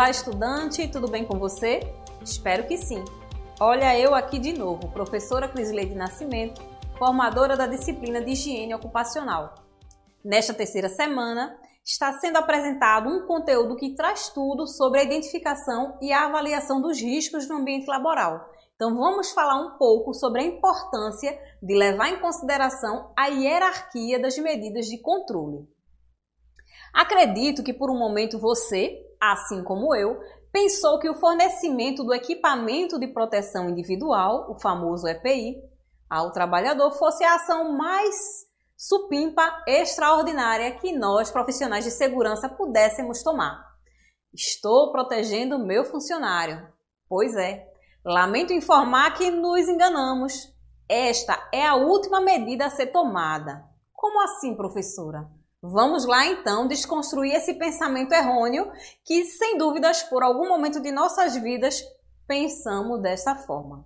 [0.00, 1.80] Olá, estudante, tudo bem com você?
[2.24, 3.04] Espero que sim.
[3.60, 6.62] Olha eu aqui de novo, professora Crisleide Nascimento,
[6.96, 9.54] formadora da disciplina de higiene ocupacional.
[10.24, 11.54] Nesta terceira semana,
[11.84, 16.98] está sendo apresentado um conteúdo que traz tudo sobre a identificação e a avaliação dos
[16.98, 18.48] riscos no ambiente laboral.
[18.76, 24.38] Então, vamos falar um pouco sobre a importância de levar em consideração a hierarquia das
[24.38, 25.68] medidas de controle.
[26.90, 30.18] Acredito que por um momento você, assim como eu,
[30.50, 35.56] pensou que o fornecimento do equipamento de proteção individual, o famoso EPI,
[36.08, 43.62] ao trabalhador fosse a ação mais supimpa extraordinária que nós, profissionais de segurança, pudéssemos tomar.
[44.32, 46.66] Estou protegendo meu funcionário.
[47.08, 47.66] Pois é,
[48.04, 50.32] lamento informar que nos enganamos.
[50.88, 53.64] Esta é a última medida a ser tomada.
[53.92, 55.28] Como assim, professora?
[55.62, 58.72] Vamos lá então desconstruir esse pensamento errôneo
[59.04, 61.82] que, sem dúvidas, por algum momento de nossas vidas,
[62.26, 63.84] pensamos dessa forma.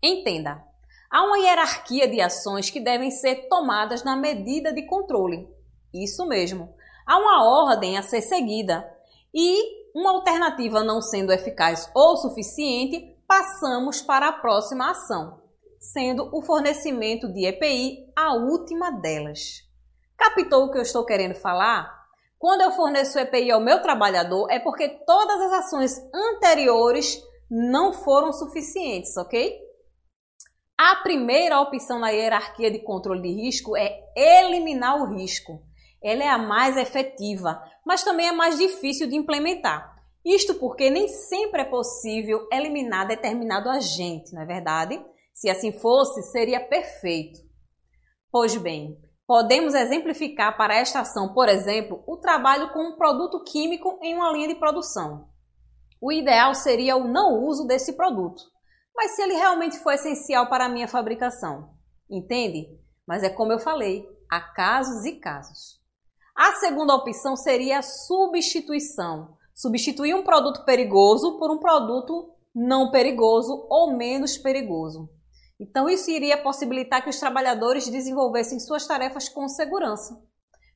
[0.00, 0.62] Entenda,
[1.10, 5.48] há uma hierarquia de ações que devem ser tomadas na medida de controle.
[5.92, 6.72] Isso mesmo,
[7.04, 8.88] há uma ordem a ser seguida
[9.34, 15.42] e, uma alternativa não sendo eficaz ou suficiente, passamos para a próxima ação,
[15.80, 19.71] sendo o fornecimento de EPI a última delas.
[20.22, 21.92] Captou o que eu estou querendo falar?
[22.38, 27.20] Quando eu forneço EPI ao meu trabalhador, é porque todas as ações anteriores
[27.50, 29.58] não foram suficientes, ok?
[30.78, 35.60] A primeira opção na hierarquia de controle de risco é eliminar o risco.
[36.00, 39.92] Ela é a mais efetiva, mas também é mais difícil de implementar.
[40.24, 45.04] Isto porque nem sempre é possível eliminar determinado agente, não é verdade?
[45.34, 47.40] Se assim fosse, seria perfeito.
[48.30, 48.96] Pois bem,
[49.32, 54.30] Podemos exemplificar para esta ação, por exemplo, o trabalho com um produto químico em uma
[54.30, 55.26] linha de produção.
[56.02, 58.42] O ideal seria o não uso desse produto,
[58.94, 61.70] mas se ele realmente for essencial para a minha fabricação.
[62.10, 62.78] Entende?
[63.08, 65.80] Mas é como eu falei, há casos e casos.
[66.36, 69.34] A segunda opção seria a substituição.
[69.54, 75.08] Substituir um produto perigoso por um produto não perigoso ou menos perigoso.
[75.62, 80.20] Então, isso iria possibilitar que os trabalhadores desenvolvessem suas tarefas com segurança.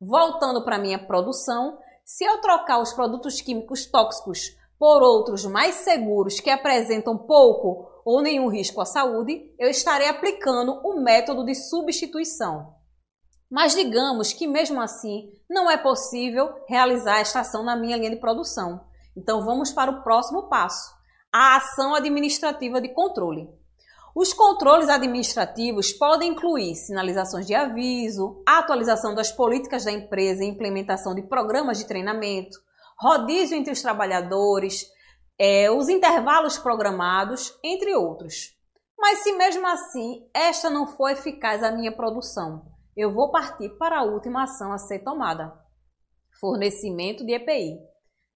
[0.00, 4.40] Voltando para a minha produção, se eu trocar os produtos químicos tóxicos
[4.76, 10.80] por outros mais seguros que apresentam pouco ou nenhum risco à saúde, eu estarei aplicando
[10.84, 12.74] o método de substituição.
[13.48, 18.16] Mas digamos que mesmo assim não é possível realizar esta ação na minha linha de
[18.16, 18.80] produção.
[19.16, 20.92] Então vamos para o próximo passo,
[21.32, 23.61] a ação administrativa de controle.
[24.14, 31.14] Os controles administrativos podem incluir sinalizações de aviso, atualização das políticas da empresa e implementação
[31.14, 32.58] de programas de treinamento,
[32.98, 34.86] rodízio entre os trabalhadores,
[35.38, 38.54] é, os intervalos programados, entre outros.
[38.98, 43.98] Mas se mesmo assim esta não for eficaz à minha produção, eu vou partir para
[43.98, 45.54] a última ação a ser tomada:
[46.38, 47.78] fornecimento de EPI.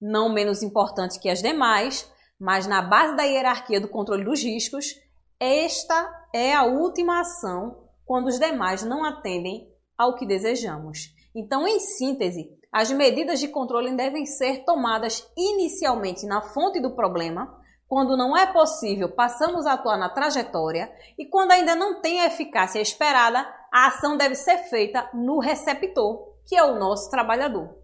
[0.00, 2.10] Não menos importante que as demais,
[2.40, 4.94] mas na base da hierarquia do controle dos riscos,
[5.38, 11.14] esta é a última ação quando os demais não atendem ao que desejamos.
[11.34, 17.54] Então, em síntese, as medidas de controle devem ser tomadas inicialmente na fonte do problema.
[17.88, 22.26] Quando não é possível, passamos a atuar na trajetória e quando ainda não tem a
[22.26, 27.76] eficácia esperada, a ação deve ser feita no receptor, que é o nosso trabalhador.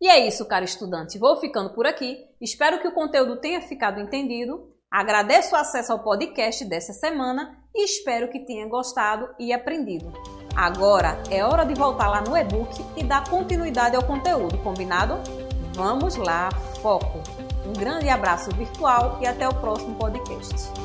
[0.00, 1.18] E é isso, caro estudante.
[1.18, 2.18] Vou ficando por aqui.
[2.40, 7.82] Espero que o conteúdo tenha ficado entendido Agradeço o acesso ao podcast dessa semana e
[7.82, 10.12] espero que tenha gostado e aprendido.
[10.54, 15.14] Agora é hora de voltar lá no e-book e dar continuidade ao conteúdo, combinado?
[15.72, 16.50] Vamos lá,
[16.82, 17.22] foco!
[17.66, 20.81] Um grande abraço virtual e até o próximo podcast.